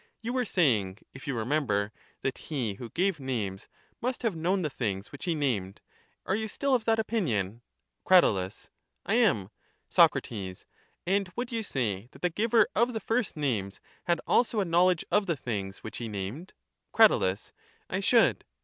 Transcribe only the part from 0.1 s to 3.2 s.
You were saying, if you remember, that he who gave